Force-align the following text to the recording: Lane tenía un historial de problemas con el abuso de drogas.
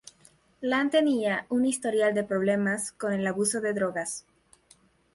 Lane 0.61 0.89
tenía 0.89 1.45
un 1.49 1.63
historial 1.63 2.15
de 2.15 2.23
problemas 2.23 2.91
con 2.91 3.13
el 3.13 3.27
abuso 3.27 3.61
de 3.61 3.73
drogas. 3.75 4.25